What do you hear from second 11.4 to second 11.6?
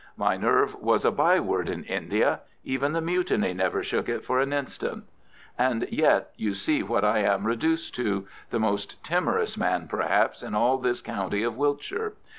of